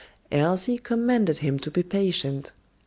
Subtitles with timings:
[0.31, 2.51] Elsie commanded him to be patient.